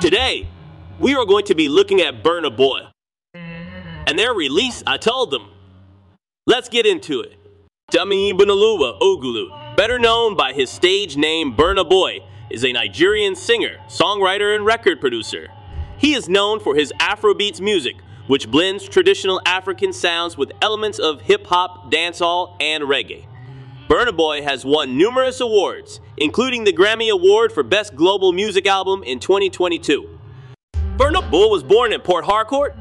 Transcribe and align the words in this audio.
Today, 0.00 0.48
we 0.98 1.14
are 1.14 1.24
going 1.24 1.44
to 1.46 1.54
be 1.54 1.68
looking 1.68 2.00
at 2.00 2.22
Burna 2.22 2.54
Boy. 2.54 2.80
And 3.34 4.18
their 4.18 4.34
release, 4.34 4.82
I 4.86 4.96
told 4.98 5.30
them. 5.30 5.48
Let's 6.46 6.68
get 6.68 6.84
into 6.84 7.20
it. 7.20 7.38
Damini 7.90 8.32
Ebunoluwa 8.32 9.00
Ogulu, 9.00 9.76
better 9.76 9.98
known 9.98 10.36
by 10.36 10.52
his 10.52 10.68
stage 10.68 11.16
name 11.16 11.54
Burna 11.54 11.88
Boy, 11.88 12.18
is 12.50 12.64
a 12.64 12.72
Nigerian 12.72 13.34
singer, 13.34 13.78
songwriter, 13.88 14.54
and 14.54 14.66
record 14.66 15.00
producer. 15.00 15.48
He 15.96 16.14
is 16.14 16.28
known 16.28 16.60
for 16.60 16.74
his 16.74 16.92
Afrobeats 17.00 17.60
music, 17.60 17.96
which 18.26 18.50
blends 18.50 18.86
traditional 18.88 19.40
African 19.46 19.92
sounds 19.92 20.36
with 20.36 20.52
elements 20.60 20.98
of 20.98 21.22
hip 21.22 21.46
hop, 21.46 21.90
dancehall, 21.90 22.56
and 22.60 22.84
reggae. 22.84 23.26
Burna 23.88 24.16
Boy 24.16 24.42
has 24.42 24.64
won 24.64 24.96
numerous 24.96 25.40
awards, 25.40 26.00
including 26.16 26.64
the 26.64 26.72
Grammy 26.72 27.10
Award 27.10 27.52
for 27.52 27.62
Best 27.62 27.94
Global 27.94 28.32
Music 28.32 28.66
Album 28.66 29.02
in 29.02 29.20
2022. 29.20 30.18
Burna 30.96 31.30
Boy 31.30 31.48
was 31.48 31.62
born 31.62 31.92
in 31.92 32.00
Port 32.00 32.24
Harcourt, 32.24 32.74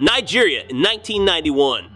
Nigeria 0.00 0.62
in 0.68 0.82
1991. 0.82 1.88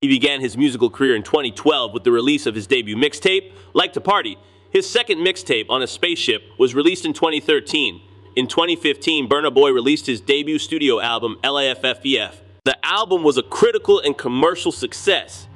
He 0.00 0.08
began 0.08 0.40
his 0.40 0.56
musical 0.56 0.90
career 0.90 1.14
in 1.14 1.22
2012 1.22 1.92
with 1.92 2.02
the 2.02 2.10
release 2.10 2.46
of 2.46 2.56
his 2.56 2.66
debut 2.66 2.96
mixtape, 2.96 3.52
Like 3.72 3.92
to 3.92 4.00
Party. 4.00 4.36
His 4.72 4.90
second 4.90 5.18
mixtape, 5.18 5.66
On 5.68 5.82
a 5.82 5.86
Spaceship, 5.86 6.42
was 6.58 6.74
released 6.74 7.04
in 7.04 7.12
2013. 7.12 8.02
In 8.34 8.48
2015, 8.48 9.28
Burna 9.28 9.54
Boy 9.54 9.70
released 9.70 10.06
his 10.06 10.20
debut 10.20 10.58
studio 10.58 11.00
album, 11.00 11.38
LAFFEF. 11.44 12.40
The 12.64 12.84
album 12.84 13.22
was 13.22 13.38
a 13.38 13.42
critical 13.42 14.00
and 14.00 14.18
commercial 14.18 14.72
success, 14.72 15.46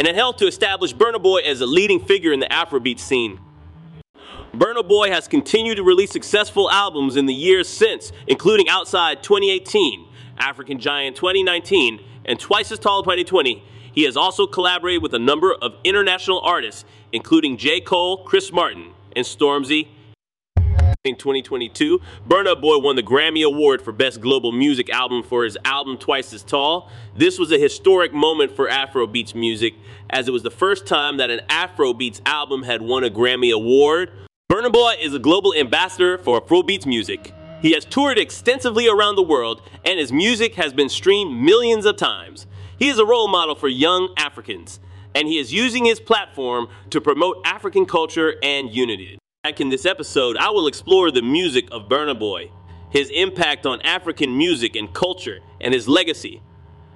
and 0.00 0.08
it 0.08 0.14
helped 0.14 0.38
to 0.38 0.46
establish 0.46 0.94
Burna 0.94 1.22
Boy 1.22 1.40
as 1.40 1.60
a 1.60 1.66
leading 1.66 2.00
figure 2.00 2.32
in 2.32 2.40
the 2.40 2.46
Afrobeat 2.46 2.98
scene. 2.98 3.38
Burna 4.54 4.86
Boy 4.86 5.10
has 5.10 5.28
continued 5.28 5.76
to 5.76 5.82
release 5.82 6.10
successful 6.10 6.70
albums 6.70 7.16
in 7.16 7.26
the 7.26 7.34
years 7.34 7.68
since, 7.68 8.10
including 8.26 8.66
Outside 8.66 9.22
2018, 9.22 10.08
African 10.38 10.78
Giant 10.78 11.16
2019, 11.16 12.00
and 12.24 12.40
Twice 12.40 12.72
as 12.72 12.78
Tall 12.78 13.02
2020. 13.02 13.62
He 13.92 14.04
has 14.04 14.16
also 14.16 14.46
collaborated 14.46 15.02
with 15.02 15.12
a 15.12 15.18
number 15.18 15.52
of 15.52 15.74
international 15.84 16.40
artists, 16.40 16.86
including 17.12 17.58
J. 17.58 17.82
Cole, 17.82 18.24
Chris 18.24 18.50
Martin, 18.50 18.94
and 19.14 19.26
Stormzy. 19.26 19.88
In 21.02 21.16
2022, 21.16 21.98
Burna 22.28 22.60
Boy 22.60 22.76
won 22.76 22.94
the 22.94 23.02
Grammy 23.02 23.42
Award 23.42 23.80
for 23.80 23.90
Best 23.90 24.20
Global 24.20 24.52
Music 24.52 24.90
Album 24.90 25.22
for 25.22 25.44
his 25.44 25.56
album 25.64 25.96
Twice 25.96 26.34
as 26.34 26.42
Tall. 26.42 26.90
This 27.16 27.38
was 27.38 27.50
a 27.50 27.58
historic 27.58 28.12
moment 28.12 28.54
for 28.54 28.68
Afrobeats 28.68 29.34
music, 29.34 29.72
as 30.10 30.28
it 30.28 30.30
was 30.30 30.42
the 30.42 30.50
first 30.50 30.86
time 30.86 31.16
that 31.16 31.30
an 31.30 31.40
Afrobeats 31.48 32.20
album 32.26 32.64
had 32.64 32.82
won 32.82 33.02
a 33.02 33.08
Grammy 33.08 33.50
Award. 33.50 34.10
Burna 34.52 34.70
Boy 34.70 34.92
is 35.00 35.14
a 35.14 35.18
global 35.18 35.54
ambassador 35.54 36.18
for 36.18 36.38
Afrobeats 36.38 36.84
music. 36.84 37.32
He 37.62 37.72
has 37.72 37.86
toured 37.86 38.18
extensively 38.18 38.86
around 38.86 39.16
the 39.16 39.22
world, 39.22 39.62
and 39.86 39.98
his 39.98 40.12
music 40.12 40.56
has 40.56 40.74
been 40.74 40.90
streamed 40.90 41.34
millions 41.34 41.86
of 41.86 41.96
times. 41.96 42.46
He 42.78 42.90
is 42.90 42.98
a 42.98 43.06
role 43.06 43.28
model 43.28 43.54
for 43.54 43.68
young 43.68 44.12
Africans, 44.18 44.80
and 45.14 45.26
he 45.26 45.38
is 45.38 45.50
using 45.50 45.86
his 45.86 45.98
platform 45.98 46.68
to 46.90 47.00
promote 47.00 47.40
African 47.46 47.86
culture 47.86 48.34
and 48.42 48.68
unity. 48.68 49.19
Back 49.42 49.62
in 49.62 49.70
this 49.70 49.86
episode, 49.86 50.36
I 50.36 50.50
will 50.50 50.66
explore 50.66 51.10
the 51.10 51.22
music 51.22 51.66
of 51.72 51.88
Burna 51.88 52.18
Boy, 52.18 52.50
his 52.90 53.08
impact 53.08 53.64
on 53.64 53.80
African 53.80 54.36
music 54.36 54.76
and 54.76 54.92
culture, 54.92 55.38
and 55.62 55.72
his 55.72 55.88
legacy. 55.88 56.42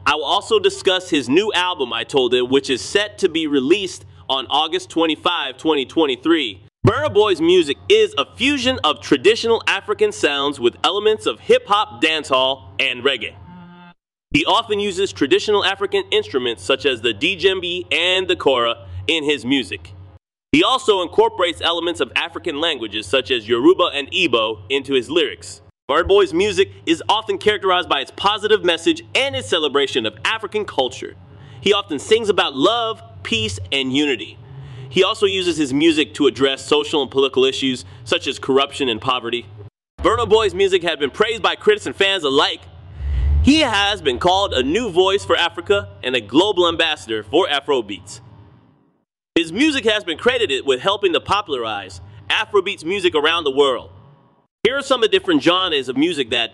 I 0.04 0.16
will 0.16 0.26
also 0.26 0.58
discuss 0.58 1.08
his 1.08 1.26
new 1.26 1.50
album, 1.54 1.94
I 1.94 2.04
told 2.04 2.32
them, 2.34 2.50
which 2.50 2.68
is 2.68 2.82
set 2.82 3.16
to 3.20 3.30
be 3.30 3.46
released 3.46 4.04
on 4.28 4.46
August 4.50 4.90
25, 4.90 5.56
2023. 5.56 6.66
Burna 6.86 7.14
Boy's 7.14 7.40
music 7.40 7.78
is 7.88 8.14
a 8.18 8.36
fusion 8.36 8.78
of 8.84 9.00
traditional 9.00 9.62
African 9.66 10.12
sounds 10.12 10.60
with 10.60 10.76
elements 10.84 11.24
of 11.24 11.40
hip 11.40 11.66
hop, 11.66 12.02
dancehall, 12.02 12.74
and 12.78 13.02
reggae. 13.02 13.34
He 14.32 14.44
often 14.44 14.80
uses 14.80 15.14
traditional 15.14 15.64
African 15.64 16.04
instruments 16.10 16.62
such 16.62 16.84
as 16.84 17.00
the 17.00 17.14
djembe 17.14 17.90
and 17.90 18.28
the 18.28 18.36
kora 18.36 18.86
in 19.06 19.24
his 19.24 19.46
music. 19.46 19.94
He 20.54 20.62
also 20.62 21.02
incorporates 21.02 21.60
elements 21.60 21.98
of 21.98 22.12
African 22.14 22.60
languages 22.60 23.08
such 23.08 23.32
as 23.32 23.48
Yoruba 23.48 23.90
and 23.92 24.08
Igbo 24.12 24.60
into 24.70 24.94
his 24.94 25.10
lyrics. 25.10 25.60
Burna 25.90 26.06
Boy's 26.06 26.32
music 26.32 26.70
is 26.86 27.02
often 27.08 27.38
characterized 27.38 27.88
by 27.88 28.02
its 28.02 28.12
positive 28.14 28.64
message 28.64 29.02
and 29.16 29.34
its 29.34 29.48
celebration 29.48 30.06
of 30.06 30.16
African 30.24 30.64
culture. 30.64 31.16
He 31.60 31.72
often 31.72 31.98
sings 31.98 32.28
about 32.28 32.54
love, 32.54 33.02
peace, 33.24 33.58
and 33.72 33.92
unity. 33.92 34.38
He 34.88 35.02
also 35.02 35.26
uses 35.26 35.56
his 35.56 35.74
music 35.74 36.14
to 36.14 36.28
address 36.28 36.64
social 36.64 37.02
and 37.02 37.10
political 37.10 37.44
issues 37.44 37.84
such 38.04 38.28
as 38.28 38.38
corruption 38.38 38.88
and 38.88 39.00
poverty. 39.00 39.46
Burna 40.02 40.28
Boy's 40.30 40.54
music 40.54 40.84
has 40.84 40.98
been 40.98 41.10
praised 41.10 41.42
by 41.42 41.56
critics 41.56 41.86
and 41.86 41.96
fans 41.96 42.22
alike. 42.22 42.60
He 43.42 43.58
has 43.62 44.00
been 44.00 44.20
called 44.20 44.54
a 44.54 44.62
new 44.62 44.90
voice 44.92 45.24
for 45.24 45.34
Africa 45.34 45.88
and 46.04 46.14
a 46.14 46.20
global 46.20 46.68
ambassador 46.68 47.24
for 47.24 47.48
Afrobeats. 47.48 48.20
His 49.36 49.52
music 49.52 49.84
has 49.84 50.04
been 50.04 50.16
credited 50.16 50.64
with 50.64 50.80
helping 50.80 51.12
to 51.12 51.20
popularize 51.20 52.00
Afrobeats 52.30 52.84
music 52.84 53.16
around 53.16 53.42
the 53.42 53.50
world. 53.50 53.90
Here 54.62 54.78
are 54.78 54.82
some 54.82 55.02
of 55.02 55.10
the 55.10 55.18
different 55.18 55.42
genres 55.42 55.88
of 55.88 55.96
music 55.96 56.30
that 56.30 56.52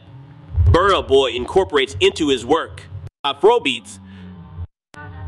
Burna 0.65 1.07
Boy 1.07 1.33
incorporates 1.33 1.95
into 2.01 2.29
his 2.29 2.47
work. 2.47 2.85
Afrobeats. 3.23 3.99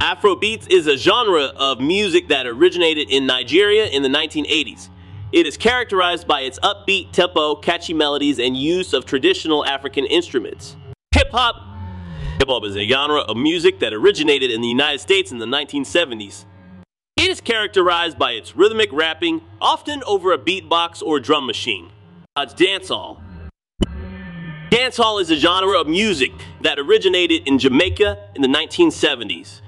Afrobeats 0.00 0.66
is 0.70 0.86
a 0.86 0.96
genre 0.96 1.52
of 1.56 1.78
music 1.78 2.28
that 2.28 2.46
originated 2.46 3.10
in 3.10 3.26
Nigeria 3.26 3.84
in 3.84 4.02
the 4.02 4.08
1980s. 4.08 4.88
It 5.30 5.46
is 5.46 5.58
characterized 5.58 6.26
by 6.26 6.40
its 6.40 6.58
upbeat 6.60 7.12
tempo, 7.12 7.54
catchy 7.56 7.92
melodies, 7.92 8.38
and 8.38 8.56
use 8.56 8.94
of 8.94 9.04
traditional 9.04 9.62
African 9.66 10.06
instruments. 10.06 10.74
Hip 11.14 11.28
hop. 11.32 11.56
Hip 12.38 12.48
hop 12.48 12.64
is 12.64 12.76
a 12.76 12.88
genre 12.88 13.20
of 13.20 13.36
music 13.36 13.78
that 13.80 13.92
originated 13.92 14.50
in 14.50 14.62
the 14.62 14.68
United 14.68 15.00
States 15.00 15.30
in 15.30 15.36
the 15.36 15.44
1970s. 15.44 16.46
It 17.22 17.30
is 17.30 17.40
characterized 17.40 18.18
by 18.18 18.32
its 18.32 18.56
rhythmic 18.56 18.92
rapping, 18.92 19.42
often 19.60 20.02
over 20.08 20.32
a 20.32 20.38
beatbox 20.38 21.00
or 21.04 21.20
drum 21.20 21.46
machine. 21.46 21.92
It's 22.36 22.52
dancehall. 22.52 23.22
Dancehall 24.72 25.20
is 25.20 25.30
a 25.30 25.36
genre 25.36 25.80
of 25.80 25.86
music 25.86 26.32
that 26.62 26.80
originated 26.80 27.46
in 27.46 27.60
Jamaica 27.60 28.30
in 28.34 28.42
the 28.42 28.48
1970s. 28.48 29.60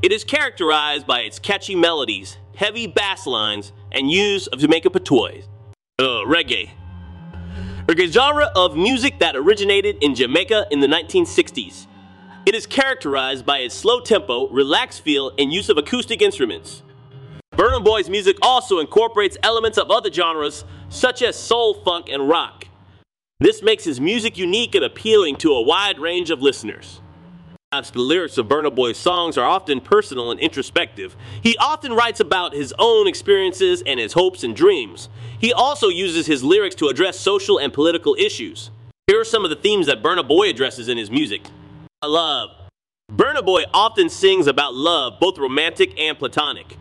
It 0.00 0.12
is 0.12 0.24
characterized 0.24 1.06
by 1.06 1.20
its 1.20 1.38
catchy 1.38 1.74
melodies, 1.74 2.38
heavy 2.56 2.86
bass 2.86 3.26
lines, 3.26 3.74
and 3.92 4.10
use 4.10 4.46
of 4.46 4.58
Jamaican 4.58 4.92
patois. 4.92 5.42
Uh, 5.98 6.24
reggae. 6.24 6.70
Reggae 7.84 8.10
genre 8.10 8.50
of 8.56 8.78
music 8.78 9.18
that 9.18 9.36
originated 9.36 10.02
in 10.02 10.14
Jamaica 10.14 10.68
in 10.70 10.80
the 10.80 10.86
1960s. 10.86 11.86
It 12.46 12.54
is 12.54 12.66
characterized 12.66 13.44
by 13.44 13.58
its 13.58 13.74
slow 13.74 14.00
tempo, 14.00 14.48
relaxed 14.48 15.02
feel, 15.02 15.32
and 15.38 15.52
use 15.52 15.68
of 15.68 15.76
acoustic 15.76 16.22
instruments. 16.22 16.82
Burna 17.52 17.84
Boy's 17.84 18.08
music 18.08 18.36
also 18.40 18.78
incorporates 18.78 19.36
elements 19.42 19.76
of 19.76 19.90
other 19.90 20.10
genres 20.10 20.64
such 20.88 21.22
as 21.22 21.36
soul, 21.36 21.74
funk, 21.82 22.08
and 22.08 22.28
rock. 22.28 22.66
This 23.40 23.62
makes 23.62 23.84
his 23.84 24.00
music 24.00 24.38
unique 24.38 24.74
and 24.74 24.84
appealing 24.84 25.36
to 25.36 25.52
a 25.52 25.62
wide 25.62 25.98
range 25.98 26.30
of 26.30 26.40
listeners. 26.40 27.00
The 27.70 28.00
lyrics 28.00 28.38
of 28.38 28.46
Burna 28.46 28.74
Boy's 28.74 28.96
songs 28.96 29.36
are 29.36 29.46
often 29.46 29.82
personal 29.82 30.30
and 30.30 30.40
introspective. 30.40 31.14
He 31.42 31.54
often 31.58 31.92
writes 31.92 32.18
about 32.18 32.54
his 32.54 32.72
own 32.78 33.06
experiences 33.06 33.82
and 33.84 34.00
his 34.00 34.14
hopes 34.14 34.42
and 34.42 34.56
dreams. 34.56 35.10
He 35.38 35.52
also 35.52 35.88
uses 35.88 36.26
his 36.26 36.42
lyrics 36.42 36.74
to 36.76 36.88
address 36.88 37.20
social 37.20 37.58
and 37.58 37.72
political 37.72 38.16
issues. 38.18 38.70
Here 39.06 39.20
are 39.20 39.24
some 39.24 39.44
of 39.44 39.50
the 39.50 39.56
themes 39.56 39.86
that 39.86 40.02
Burna 40.02 40.26
Boy 40.26 40.48
addresses 40.48 40.88
in 40.88 40.96
his 40.96 41.10
music. 41.10 41.42
Love. 42.04 42.50
Burna 43.10 43.44
Boy 43.44 43.64
often 43.74 44.08
sings 44.08 44.46
about 44.46 44.72
love, 44.72 45.18
both 45.18 45.36
romantic 45.36 45.98
and 45.98 46.16
platonic. 46.16 46.76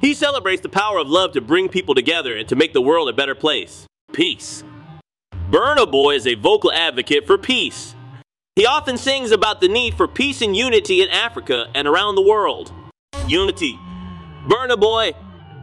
He 0.00 0.14
celebrates 0.14 0.62
the 0.62 0.70
power 0.70 0.98
of 0.98 1.08
love 1.08 1.32
to 1.32 1.42
bring 1.42 1.68
people 1.68 1.94
together 1.94 2.34
and 2.34 2.48
to 2.48 2.56
make 2.56 2.72
the 2.72 2.80
world 2.80 3.08
a 3.08 3.12
better 3.12 3.34
place. 3.34 3.86
Peace. 4.12 4.64
Burna 5.50 5.90
Boy 5.90 6.14
is 6.14 6.26
a 6.26 6.34
vocal 6.34 6.72
advocate 6.72 7.26
for 7.26 7.36
peace. 7.36 7.94
He 8.56 8.64
often 8.64 8.96
sings 8.96 9.32
about 9.32 9.60
the 9.60 9.68
need 9.68 9.94
for 9.94 10.08
peace 10.08 10.40
and 10.40 10.56
unity 10.56 11.02
in 11.02 11.10
Africa 11.10 11.66
and 11.74 11.86
around 11.86 12.14
the 12.14 12.22
world. 12.22 12.72
Unity. 13.26 13.78
Burna 14.46 14.80
Boy 14.80 15.12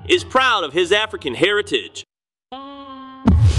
is 0.07 0.23
proud 0.23 0.63
of 0.63 0.73
his 0.73 0.91
African 0.91 1.33
heritage. 1.33 2.03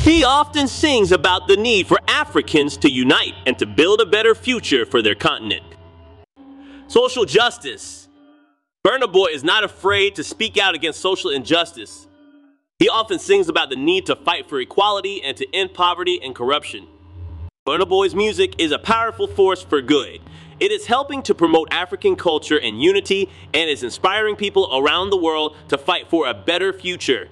He 0.03 0.25
often 0.25 0.67
sings 0.67 1.13
about 1.13 1.47
the 1.47 1.57
need 1.57 1.87
for 1.87 1.97
Africans 2.09 2.77
to 2.79 2.91
unite 2.91 3.35
and 3.47 3.57
to 3.61 3.67
build 3.67 4.01
a 4.01 4.05
better 4.05 4.35
future 4.35 4.85
for 4.85 5.01
their 5.01 5.15
continent. 5.15 5.63
Social 6.89 7.25
justice. 7.25 8.09
Burna 8.85 9.11
Boy 9.13 9.27
is 9.27 9.45
not 9.45 9.63
afraid 9.63 10.17
to 10.17 10.25
speak 10.25 10.59
out 10.59 10.75
against 10.75 11.01
social 11.01 11.31
injustice. 11.31 12.09
He 12.81 12.89
often 12.89 13.21
sings 13.21 13.49
about 13.49 13.71
the 13.71 13.77
need 13.77 14.07
to 14.07 14.17
fight 14.17 14.49
for 14.49 14.59
equality 14.59 15.23
and 15.23 15.37
to 15.37 15.47
end 15.55 15.73
poverty 15.73 16.21
and 16.21 16.35
corruption. 16.35 16.89
Burna 17.65 17.89
Boy's 17.89 18.17
music 18.17 18.57
is 18.59 18.73
a 18.73 18.81
powerful 18.81 19.29
force 19.29 19.63
for 19.63 19.81
good. 19.81 20.21
It 20.59 20.73
is 20.73 20.87
helping 20.87 21.23
to 21.23 21.35
promote 21.35 21.73
African 21.73 22.17
culture 22.17 22.59
and 22.59 22.83
unity 22.83 23.29
and 23.55 23.71
is 23.71 23.85
inspiring 23.85 24.35
people 24.35 24.69
around 24.77 25.11
the 25.11 25.17
world 25.17 25.57
to 25.69 25.79
fight 25.79 26.11
for 26.11 26.27
a 26.27 26.35
better 26.35 26.73
future. 26.73 27.29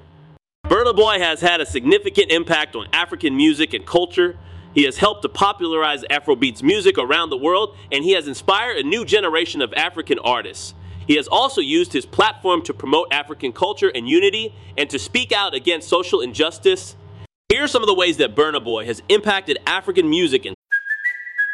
Burna 0.70 0.94
Boy 0.94 1.18
has 1.18 1.40
had 1.40 1.60
a 1.60 1.66
significant 1.66 2.30
impact 2.30 2.76
on 2.76 2.86
African 2.92 3.36
music 3.36 3.74
and 3.74 3.84
culture. 3.84 4.38
He 4.72 4.84
has 4.84 4.98
helped 4.98 5.22
to 5.22 5.28
popularize 5.28 6.04
Afrobeats 6.04 6.62
music 6.62 6.96
around 6.96 7.30
the 7.30 7.36
world, 7.36 7.76
and 7.90 8.04
he 8.04 8.12
has 8.12 8.28
inspired 8.28 8.76
a 8.76 8.84
new 8.84 9.04
generation 9.04 9.62
of 9.62 9.74
African 9.74 10.20
artists. 10.20 10.74
He 11.08 11.16
has 11.16 11.26
also 11.26 11.60
used 11.60 11.92
his 11.92 12.06
platform 12.06 12.62
to 12.62 12.72
promote 12.72 13.08
African 13.12 13.52
culture 13.52 13.88
and 13.92 14.08
unity 14.08 14.54
and 14.78 14.88
to 14.90 14.98
speak 15.00 15.32
out 15.32 15.54
against 15.54 15.88
social 15.88 16.20
injustice. 16.20 16.94
Here 17.48 17.64
are 17.64 17.66
some 17.66 17.82
of 17.82 17.88
the 17.88 17.94
ways 17.94 18.18
that 18.18 18.36
Burna 18.36 18.62
Boy 18.62 18.86
has 18.86 19.02
impacted 19.08 19.58
African 19.66 20.08
music 20.08 20.46
and 20.46 20.54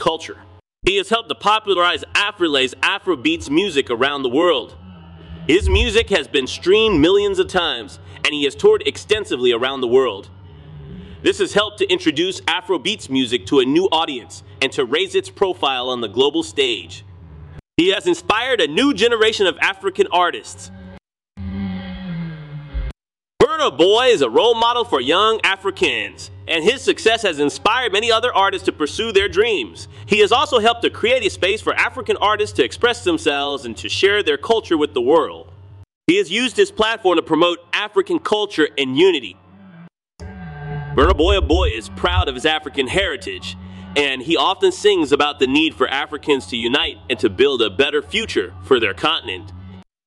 culture. 0.00 0.38
He 0.82 0.96
has 0.96 1.10
helped 1.10 1.28
to 1.28 1.34
popularize 1.34 2.02
Afrolay's 2.14 2.74
Afrobeats 2.76 3.48
music 3.50 3.90
around 3.90 4.22
the 4.22 4.28
world. 4.28 4.76
His 5.46 5.68
music 5.68 6.08
has 6.10 6.26
been 6.26 6.46
streamed 6.46 7.00
millions 7.00 7.38
of 7.38 7.48
times, 7.48 8.00
and 8.24 8.34
he 8.34 8.44
has 8.44 8.54
toured 8.54 8.82
extensively 8.86 9.52
around 9.52 9.82
the 9.82 9.88
world. 9.88 10.30
This 11.22 11.38
has 11.38 11.52
helped 11.52 11.78
to 11.78 11.92
introduce 11.92 12.40
Afrobeats 12.42 13.10
music 13.10 13.44
to 13.46 13.60
a 13.60 13.64
new 13.64 13.84
audience 13.92 14.42
and 14.62 14.72
to 14.72 14.84
raise 14.84 15.14
its 15.14 15.28
profile 15.28 15.90
on 15.90 16.00
the 16.00 16.08
global 16.08 16.42
stage. 16.42 17.04
He 17.76 17.88
has 17.88 18.06
inspired 18.06 18.60
a 18.60 18.66
new 18.66 18.94
generation 18.94 19.46
of 19.46 19.58
African 19.58 20.06
artists. 20.10 20.70
Burna 23.60 23.76
Boy 23.76 24.06
is 24.06 24.22
a 24.22 24.30
role 24.30 24.54
model 24.54 24.86
for 24.86 25.02
young 25.02 25.38
Africans 25.44 26.30
and 26.48 26.64
his 26.64 26.80
success 26.80 27.20
has 27.20 27.38
inspired 27.38 27.92
many 27.92 28.10
other 28.10 28.34
artists 28.34 28.64
to 28.64 28.72
pursue 28.72 29.12
their 29.12 29.28
dreams. 29.28 29.86
He 30.06 30.20
has 30.20 30.32
also 30.32 30.60
helped 30.60 30.80
to 30.82 30.88
create 30.88 31.26
a 31.26 31.28
space 31.28 31.60
for 31.60 31.74
African 31.74 32.16
artists 32.16 32.56
to 32.56 32.64
express 32.64 33.04
themselves 33.04 33.66
and 33.66 33.76
to 33.76 33.90
share 33.90 34.22
their 34.22 34.38
culture 34.38 34.78
with 34.78 34.94
the 34.94 35.02
world. 35.02 35.52
He 36.06 36.16
has 36.16 36.30
used 36.30 36.56
his 36.56 36.70
platform 36.70 37.16
to 37.16 37.22
promote 37.22 37.58
African 37.74 38.18
culture 38.18 38.66
and 38.78 38.96
unity. 38.96 39.36
Burna 40.22 41.14
Boy 41.14 41.38
Boy 41.42 41.68
is 41.68 41.90
proud 41.90 42.28
of 42.28 42.34
his 42.34 42.46
African 42.46 42.86
heritage, 42.86 43.58
and 43.94 44.22
he 44.22 44.38
often 44.38 44.72
sings 44.72 45.12
about 45.12 45.38
the 45.38 45.46
need 45.46 45.74
for 45.74 45.86
Africans 45.86 46.46
to 46.46 46.56
unite 46.56 46.96
and 47.10 47.18
to 47.18 47.28
build 47.28 47.60
a 47.60 47.68
better 47.68 48.00
future 48.00 48.54
for 48.64 48.80
their 48.80 48.94
continent. 48.94 49.52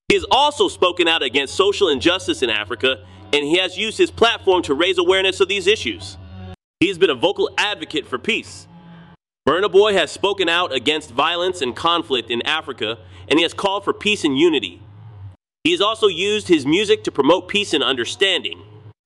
He 0.07 0.15
has 0.15 0.25
also 0.31 0.67
spoken 0.67 1.07
out 1.07 1.21
against 1.21 1.53
social 1.53 1.89
injustice 1.89 2.41
in 2.41 2.49
Africa, 2.49 3.05
and 3.33 3.43
he 3.43 3.57
has 3.57 3.77
used 3.77 3.97
his 3.97 4.11
platform 4.11 4.61
to 4.61 4.75
raise 4.75 4.99
awareness 4.99 5.39
of 5.39 5.47
these 5.47 5.65
issues. 5.65 6.17
He 6.79 6.87
has 6.87 6.99
been 6.99 7.09
a 7.09 7.15
vocal 7.15 7.49
advocate 7.57 8.05
for 8.05 8.19
peace. 8.19 8.67
Burna 9.47 9.71
Boy 9.71 9.93
has 9.93 10.11
spoken 10.11 10.47
out 10.47 10.71
against 10.71 11.11
violence 11.11 11.61
and 11.61 11.75
conflict 11.75 12.29
in 12.29 12.41
Africa, 12.43 12.99
and 13.27 13.39
he 13.39 13.43
has 13.43 13.53
called 13.53 13.83
for 13.83 13.93
peace 13.93 14.23
and 14.23 14.37
unity. 14.37 14.81
He 15.63 15.71
has 15.71 15.81
also 15.81 16.07
used 16.07 16.47
his 16.47 16.65
music 16.65 17.03
to 17.05 17.11
promote 17.11 17.47
peace 17.47 17.73
and 17.73 17.83
understanding. 17.83 18.61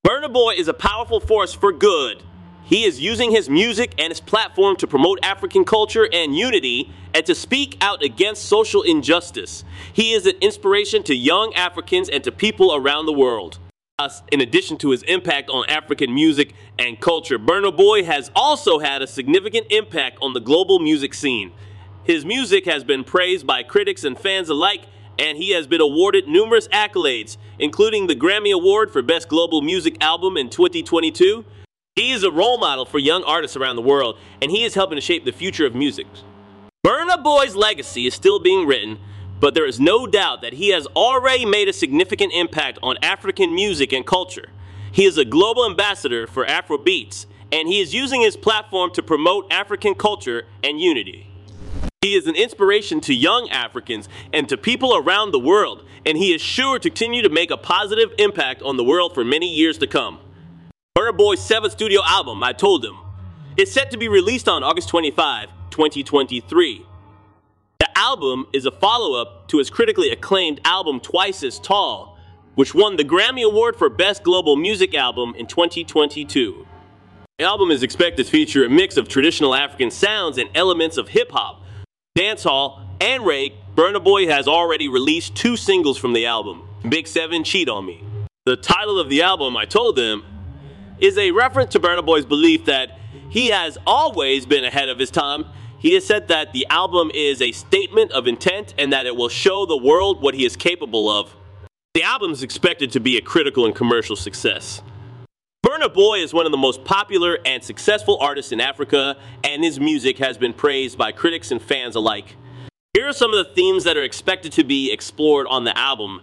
Burna 0.06 0.32
Boy 0.32 0.54
is 0.56 0.68
a 0.68 0.74
powerful 0.74 1.20
force 1.20 1.54
for 1.54 1.72
good. 1.72 2.22
He 2.64 2.84
is 2.84 3.00
using 3.00 3.30
his 3.30 3.48
music 3.48 3.94
and 3.98 4.10
his 4.10 4.20
platform 4.20 4.76
to 4.76 4.86
promote 4.86 5.18
African 5.22 5.64
culture 5.64 6.06
and 6.12 6.36
unity 6.36 6.92
and 7.14 7.24
to 7.24 7.34
speak 7.34 7.78
out 7.80 8.02
against 8.02 8.44
social 8.44 8.82
injustice. 8.82 9.64
He 9.92 10.12
is 10.12 10.26
an 10.26 10.36
inspiration 10.42 11.02
to 11.04 11.14
young 11.14 11.54
Africans 11.54 12.10
and 12.10 12.22
to 12.24 12.30
people 12.30 12.74
around 12.74 13.06
the 13.06 13.12
world. 13.12 13.58
In 14.30 14.40
addition 14.40 14.76
to 14.78 14.90
his 14.90 15.02
impact 15.02 15.50
on 15.50 15.68
African 15.68 16.14
music 16.14 16.54
and 16.78 17.00
culture, 17.00 17.36
Burna 17.36 17.76
Boy 17.76 18.04
has 18.04 18.30
also 18.36 18.78
had 18.78 19.02
a 19.02 19.08
significant 19.08 19.66
impact 19.70 20.18
on 20.22 20.34
the 20.34 20.40
global 20.40 20.78
music 20.78 21.12
scene. 21.12 21.50
His 22.04 22.24
music 22.24 22.64
has 22.66 22.84
been 22.84 23.02
praised 23.02 23.44
by 23.44 23.64
critics 23.64 24.04
and 24.04 24.16
fans 24.16 24.48
alike, 24.48 24.84
and 25.18 25.36
he 25.36 25.50
has 25.50 25.66
been 25.66 25.80
awarded 25.80 26.28
numerous 26.28 26.68
accolades, 26.68 27.38
including 27.58 28.06
the 28.06 28.14
Grammy 28.14 28.52
Award 28.52 28.92
for 28.92 29.02
Best 29.02 29.28
Global 29.28 29.62
Music 29.62 29.96
Album 30.00 30.36
in 30.36 30.48
2022 30.48 31.44
he 31.98 32.12
is 32.12 32.22
a 32.22 32.30
role 32.30 32.58
model 32.58 32.84
for 32.84 33.00
young 33.00 33.24
artists 33.24 33.56
around 33.56 33.74
the 33.74 33.82
world, 33.82 34.20
and 34.40 34.52
he 34.52 34.62
is 34.62 34.74
helping 34.74 34.94
to 34.94 35.00
shape 35.00 35.24
the 35.24 35.32
future 35.32 35.66
of 35.66 35.74
music. 35.74 36.06
Burna 36.86 37.20
Boy's 37.20 37.56
legacy 37.56 38.06
is 38.06 38.14
still 38.14 38.38
being 38.38 38.68
written, 38.68 39.00
but 39.40 39.54
there 39.54 39.66
is 39.66 39.78
no 39.78 40.06
doubt 40.06 40.42
that 40.42 40.54
he 40.54 40.70
has 40.70 40.86
already 40.88 41.44
made 41.44 41.68
a 41.68 41.72
significant 41.72 42.32
impact 42.32 42.78
on 42.82 42.96
African 43.02 43.54
music 43.54 43.92
and 43.92 44.06
culture. 44.06 44.48
He 44.90 45.04
is 45.04 45.18
a 45.18 45.24
global 45.24 45.66
ambassador 45.66 46.26
for 46.26 46.46
Afro 46.46 46.78
Beats, 46.78 47.26
and 47.52 47.68
he 47.68 47.80
is 47.80 47.94
using 47.94 48.20
his 48.20 48.36
platform 48.36 48.90
to 48.92 49.02
promote 49.02 49.52
African 49.52 49.94
culture 49.94 50.46
and 50.62 50.80
unity. 50.80 51.30
He 52.02 52.14
is 52.14 52.26
an 52.26 52.36
inspiration 52.36 53.00
to 53.02 53.14
young 53.14 53.48
Africans 53.50 54.08
and 54.32 54.48
to 54.48 54.56
people 54.56 54.96
around 54.96 55.32
the 55.32 55.38
world, 55.38 55.84
and 56.06 56.16
he 56.16 56.32
is 56.32 56.40
sure 56.40 56.78
to 56.78 56.88
continue 56.88 57.22
to 57.22 57.28
make 57.28 57.50
a 57.50 57.56
positive 57.56 58.10
impact 58.18 58.62
on 58.62 58.76
the 58.76 58.84
world 58.84 59.14
for 59.14 59.24
many 59.24 59.52
years 59.52 59.78
to 59.78 59.86
come. 59.86 60.20
Burna 60.96 61.16
Boy's 61.16 61.40
seventh 61.40 61.72
studio 61.72 62.00
album, 62.04 62.42
I 62.42 62.52
Told 62.52 62.82
Them, 62.82 62.98
is 63.56 63.72
set 63.72 63.90
to 63.90 63.98
be 63.98 64.08
released 64.08 64.48
on 64.48 64.62
August 64.62 64.88
25, 64.88 65.48
2023. 65.70 66.87
Album 67.98 68.46
is 68.52 68.64
a 68.64 68.70
follow 68.70 69.20
up 69.20 69.48
to 69.48 69.58
his 69.58 69.70
critically 69.70 70.10
acclaimed 70.10 70.60
album 70.64 71.00
Twice 71.00 71.42
as 71.42 71.58
Tall, 71.58 72.16
which 72.54 72.72
won 72.72 72.96
the 72.96 73.02
Grammy 73.02 73.44
Award 73.44 73.74
for 73.74 73.88
Best 73.88 74.22
Global 74.22 74.54
Music 74.54 74.94
Album 74.94 75.34
in 75.36 75.48
2022. 75.48 76.64
The 77.38 77.44
album 77.44 77.72
is 77.72 77.82
expected 77.82 78.24
to 78.24 78.30
feature 78.30 78.64
a 78.64 78.70
mix 78.70 78.96
of 78.98 79.08
traditional 79.08 79.52
African 79.52 79.90
sounds 79.90 80.38
and 80.38 80.48
elements 80.54 80.96
of 80.96 81.08
hip 81.08 81.32
hop, 81.32 81.64
dancehall, 82.16 82.86
and 83.00 83.24
reggae. 83.24 83.54
Burna 83.74 84.02
Boy 84.02 84.28
has 84.28 84.46
already 84.46 84.86
released 84.86 85.34
two 85.34 85.56
singles 85.56 85.98
from 85.98 86.12
the 86.12 86.24
album 86.24 86.68
Big 86.88 87.08
Seven 87.08 87.42
Cheat 87.42 87.68
on 87.68 87.84
Me. 87.84 88.04
The 88.46 88.56
title 88.56 89.00
of 89.00 89.10
the 89.10 89.22
album, 89.22 89.56
I 89.56 89.64
Told 89.64 89.96
Them, 89.96 90.22
is 91.00 91.18
a 91.18 91.32
reference 91.32 91.72
to 91.72 91.80
Burna 91.80 92.06
Boy's 92.06 92.24
belief 92.24 92.64
that 92.66 92.96
he 93.28 93.48
has 93.48 93.76
always 93.84 94.46
been 94.46 94.62
ahead 94.62 94.88
of 94.88 95.00
his 95.00 95.10
time. 95.10 95.46
He 95.78 95.94
has 95.94 96.06
said 96.06 96.28
that 96.28 96.52
the 96.52 96.66
album 96.70 97.10
is 97.14 97.40
a 97.40 97.52
statement 97.52 98.12
of 98.12 98.26
intent 98.26 98.74
and 98.78 98.92
that 98.92 99.06
it 99.06 99.16
will 99.16 99.28
show 99.28 99.64
the 99.64 99.76
world 99.76 100.20
what 100.20 100.34
he 100.34 100.44
is 100.44 100.56
capable 100.56 101.08
of. 101.08 101.34
The 101.94 102.02
album 102.02 102.32
is 102.32 102.42
expected 102.42 102.92
to 102.92 103.00
be 103.00 103.16
a 103.16 103.20
critical 103.20 103.64
and 103.64 103.74
commercial 103.74 104.16
success. 104.16 104.82
Burna 105.64 105.92
Boy 105.92 106.20
is 106.20 106.34
one 106.34 106.46
of 106.46 106.52
the 106.52 106.58
most 106.58 106.84
popular 106.84 107.38
and 107.44 107.62
successful 107.62 108.18
artists 108.20 108.52
in 108.52 108.60
Africa, 108.60 109.16
and 109.44 109.62
his 109.62 109.78
music 109.78 110.18
has 110.18 110.38
been 110.38 110.52
praised 110.52 110.98
by 110.98 111.12
critics 111.12 111.50
and 111.50 111.60
fans 111.60 111.96
alike. 111.96 112.36
Here 112.94 113.08
are 113.08 113.12
some 113.12 113.32
of 113.32 113.46
the 113.46 113.54
themes 113.54 113.84
that 113.84 113.96
are 113.96 114.02
expected 114.02 114.52
to 114.52 114.64
be 114.64 114.92
explored 114.92 115.46
on 115.48 115.64
the 115.64 115.76
album 115.76 116.22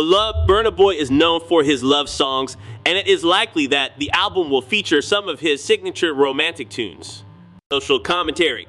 Beloved, 0.00 0.48
Burna 0.48 0.74
Boy 0.74 0.94
is 0.94 1.10
known 1.10 1.40
for 1.40 1.62
his 1.62 1.82
love 1.82 2.08
songs, 2.08 2.56
and 2.86 2.96
it 2.96 3.06
is 3.06 3.22
likely 3.22 3.66
that 3.66 3.98
the 3.98 4.10
album 4.12 4.48
will 4.48 4.62
feature 4.62 5.02
some 5.02 5.28
of 5.28 5.40
his 5.40 5.62
signature 5.62 6.14
romantic 6.14 6.70
tunes. 6.70 7.22
Social 7.70 8.00
commentary. 8.00 8.66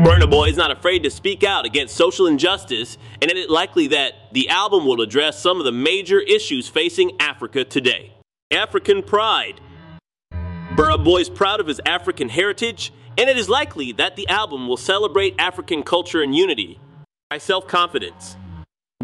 Burna 0.00 0.30
Boy 0.30 0.48
is 0.48 0.56
not 0.56 0.70
afraid 0.70 1.02
to 1.02 1.10
speak 1.10 1.44
out 1.44 1.66
against 1.66 1.94
social 1.94 2.26
injustice, 2.26 2.96
and 3.20 3.30
it 3.30 3.36
is 3.36 3.50
likely 3.50 3.88
that 3.88 4.14
the 4.32 4.48
album 4.48 4.86
will 4.86 5.02
address 5.02 5.38
some 5.38 5.58
of 5.58 5.66
the 5.66 5.72
major 5.72 6.18
issues 6.20 6.70
facing 6.70 7.20
Africa 7.20 7.64
today. 7.64 8.14
African 8.50 9.02
pride. 9.02 9.60
Burna 10.32 11.04
Boy 11.04 11.18
is 11.18 11.28
proud 11.28 11.60
of 11.60 11.66
his 11.66 11.82
African 11.84 12.30
heritage, 12.30 12.94
and 13.18 13.28
it 13.28 13.36
is 13.36 13.50
likely 13.50 13.92
that 13.92 14.16
the 14.16 14.26
album 14.28 14.68
will 14.68 14.78
celebrate 14.78 15.34
African 15.38 15.82
culture 15.82 16.22
and 16.22 16.34
unity. 16.34 16.80
By 17.28 17.36
self 17.36 17.68
confidence. 17.68 18.38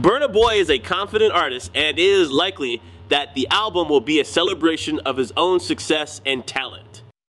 Burna 0.01 0.33
Boy 0.33 0.55
is 0.55 0.71
a 0.71 0.79
confident 0.79 1.35
artist, 1.35 1.73
and 1.75 1.99
it 1.99 2.03
is 2.03 2.31
likely 2.31 2.81
that 3.11 3.35
the 3.35 3.47
album 3.51 3.91
will 3.91 4.01
be 4.01 4.19
a 4.19 4.25
celebration 4.25 5.01
of 5.01 5.19
his 5.19 5.31
own 5.37 5.61
success 5.61 6.23
and 6.25 6.47
talent. 6.47 6.76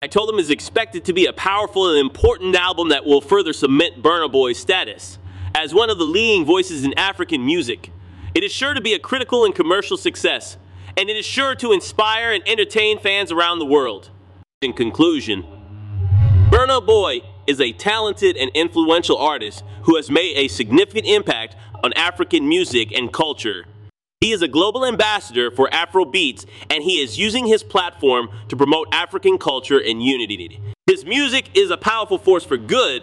I 0.03 0.07
told 0.07 0.29
them 0.29 0.39
it's 0.39 0.49
expected 0.49 1.05
to 1.05 1.13
be 1.13 1.27
a 1.27 1.33
powerful 1.33 1.87
and 1.91 1.99
important 1.99 2.55
album 2.55 2.89
that 2.89 3.05
will 3.05 3.21
further 3.21 3.53
cement 3.53 4.01
Burna 4.01 4.31
Boy's 4.31 4.57
status 4.57 5.19
as 5.53 5.75
one 5.75 5.91
of 5.91 5.99
the 5.99 6.05
leading 6.05 6.43
voices 6.43 6.83
in 6.83 6.97
African 6.97 7.45
music. 7.45 7.91
It 8.33 8.43
is 8.43 8.51
sure 8.51 8.73
to 8.73 8.81
be 8.81 8.95
a 8.95 8.99
critical 8.99 9.45
and 9.45 9.53
commercial 9.53 9.97
success, 9.97 10.57
and 10.97 11.07
it 11.07 11.17
is 11.17 11.25
sure 11.27 11.53
to 11.53 11.71
inspire 11.71 12.33
and 12.33 12.41
entertain 12.47 12.97
fans 12.97 13.31
around 13.31 13.59
the 13.59 13.65
world. 13.65 14.09
In 14.63 14.73
conclusion, 14.73 15.43
Burna 16.49 16.83
Boy 16.83 17.19
is 17.45 17.61
a 17.61 17.71
talented 17.71 18.37
and 18.37 18.49
influential 18.55 19.19
artist 19.19 19.63
who 19.83 19.97
has 19.97 20.09
made 20.09 20.35
a 20.35 20.47
significant 20.47 21.05
impact 21.05 21.55
on 21.83 21.93
African 21.93 22.49
music 22.49 22.91
and 22.91 23.13
culture. 23.13 23.65
He 24.21 24.33
is 24.33 24.43
a 24.43 24.47
global 24.47 24.85
ambassador 24.85 25.49
for 25.49 25.67
Afro 25.73 26.05
Beats, 26.05 26.45
and 26.69 26.83
he 26.83 27.01
is 27.01 27.17
using 27.17 27.47
his 27.47 27.63
platform 27.63 28.29
to 28.49 28.55
promote 28.55 28.87
African 28.91 29.39
culture 29.39 29.79
and 29.79 30.03
unity. 30.03 30.61
His 30.85 31.03
music 31.03 31.49
is 31.55 31.71
a 31.71 31.77
powerful 31.77 32.19
force 32.19 32.45
for 32.45 32.55
good, 32.55 33.01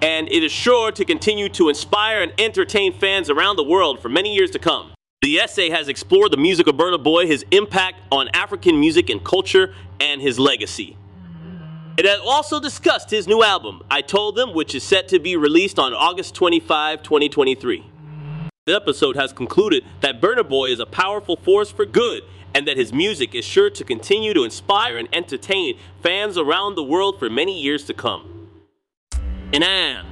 and 0.00 0.32
it 0.32 0.42
is 0.42 0.50
sure 0.50 0.92
to 0.92 1.04
continue 1.04 1.50
to 1.50 1.68
inspire 1.68 2.22
and 2.22 2.32
entertain 2.38 2.98
fans 2.98 3.28
around 3.28 3.56
the 3.56 3.64
world 3.64 4.00
for 4.00 4.08
many 4.08 4.34
years 4.34 4.50
to 4.52 4.58
come. 4.58 4.94
The 5.20 5.38
essay 5.40 5.68
has 5.68 5.88
explored 5.88 6.32
the 6.32 6.38
music 6.38 6.66
of 6.68 6.76
Burna 6.76 7.02
Boy, 7.02 7.26
his 7.26 7.44
impact 7.50 8.00
on 8.10 8.30
African 8.32 8.80
music 8.80 9.10
and 9.10 9.22
culture, 9.22 9.74
and 10.00 10.22
his 10.22 10.38
legacy. 10.38 10.96
It 11.98 12.06
has 12.06 12.20
also 12.20 12.60
discussed 12.60 13.10
his 13.10 13.28
new 13.28 13.42
album, 13.42 13.82
I 13.90 14.00
Told 14.00 14.36
Them, 14.36 14.54
which 14.54 14.74
is 14.74 14.84
set 14.84 15.08
to 15.08 15.18
be 15.18 15.36
released 15.36 15.78
on 15.78 15.92
August 15.92 16.34
25, 16.34 17.02
2023. 17.02 17.84
The 18.66 18.74
episode 18.74 19.14
has 19.14 19.32
concluded 19.32 19.84
that 20.00 20.20
Burna 20.20 20.42
Boy 20.42 20.72
is 20.72 20.80
a 20.80 20.86
powerful 20.86 21.36
force 21.36 21.70
for 21.70 21.86
good 21.86 22.24
and 22.52 22.66
that 22.66 22.76
his 22.76 22.92
music 22.92 23.32
is 23.32 23.44
sure 23.44 23.70
to 23.70 23.84
continue 23.84 24.34
to 24.34 24.42
inspire 24.42 24.96
and 24.96 25.08
entertain 25.12 25.78
fans 26.02 26.36
around 26.36 26.74
the 26.74 26.82
world 26.82 27.20
for 27.20 27.30
many 27.30 27.62
years 27.62 27.84
to 27.84 27.94
come. 27.94 28.48
And 29.52 29.60
now, 29.60 30.04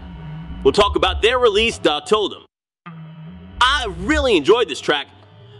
we'll 0.63 0.73
talk 0.73 0.95
about 0.95 1.21
their 1.21 1.41
release, 1.41 1.79
Da 1.79 1.99
Told 1.99 2.31
Them. 2.31 2.47
I 3.61 3.93
really 3.99 4.37
enjoyed 4.37 4.69
this 4.69 4.81
track. 4.81 5.09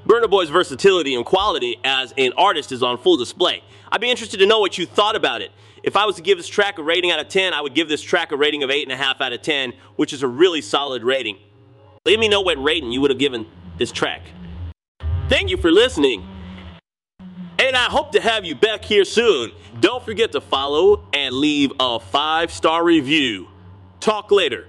Burna 0.07 0.31
Boy's 0.31 0.51
versatility 0.51 1.17
and 1.17 1.27
quality 1.27 1.81
as 1.83 2.15
an 2.17 2.33
artist 2.37 2.71
is 2.71 2.85
on 2.85 2.99
full 2.99 3.17
display. 3.17 3.65
I'd 3.91 4.01
be 4.01 4.09
interested 4.09 4.39
to 4.39 4.47
know 4.47 4.61
what 4.61 4.79
you 4.79 4.87
thought 4.87 5.17
about 5.17 5.43
it. 5.43 5.51
If 5.83 5.97
I 5.97 6.07
was 6.07 6.15
to 6.15 6.23
give 6.23 6.39
this 6.39 6.47
track 6.47 6.79
a 6.79 6.83
rating 6.85 7.11
out 7.11 7.19
of 7.19 7.27
10, 7.27 7.55
I 7.55 7.61
would 7.61 7.75
give 7.75 7.89
this 7.89 8.03
track 8.03 8.31
a 8.31 8.37
rating 8.37 8.63
of 8.63 8.71
8.5 8.71 9.21
out 9.21 9.33
of 9.33 9.43
10, 9.43 9.73
which 9.97 10.13
is 10.13 10.23
a 10.23 10.29
really 10.29 10.61
solid 10.61 11.03
rating. 11.03 11.39
Let 12.07 12.19
me 12.19 12.29
know 12.29 12.43
what 12.43 12.63
rating 12.63 12.93
you 12.93 13.01
would 13.01 13.11
have 13.11 13.19
given 13.19 13.47
this 13.79 13.91
track. 13.91 14.21
Thank 15.31 15.49
you 15.49 15.57
for 15.57 15.71
listening. 15.71 16.29
And 17.59 17.75
I 17.75 17.85
hope 17.85 18.13
to 18.13 18.21
have 18.21 18.45
you 18.45 18.55
back 18.55 18.85
here 18.85 19.07
soon. 19.07 19.53
Don't 19.81 20.05
forget 20.05 20.33
to 20.33 20.43
follow 20.43 21.09
and 21.15 21.35
leave 21.35 21.73
a 21.81 21.99
five 21.99 22.53
star 22.53 22.85
review. 22.85 23.49
Talk 24.01 24.31
later. 24.31 24.69